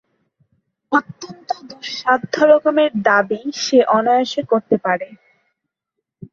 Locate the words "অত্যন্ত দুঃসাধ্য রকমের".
0.91-2.91